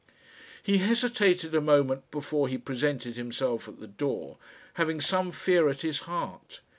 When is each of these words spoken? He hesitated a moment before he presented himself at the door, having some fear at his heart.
He 0.63 0.79
hesitated 0.79 1.53
a 1.53 1.61
moment 1.61 2.09
before 2.09 2.47
he 2.47 2.57
presented 2.57 3.17
himself 3.17 3.67
at 3.67 3.79
the 3.79 3.85
door, 3.85 4.37
having 4.73 4.99
some 4.99 5.31
fear 5.31 5.69
at 5.69 5.81
his 5.81 5.99
heart. 6.09 6.61